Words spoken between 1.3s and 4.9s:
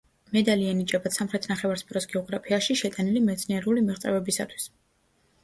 ნახევარსფეროს გეოგრაფიაში შეტანილი მეცნიერული მიღწევებისათვის.